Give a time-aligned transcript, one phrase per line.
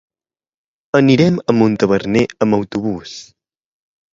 [0.99, 3.15] Anirem a Montaverner amb autobús.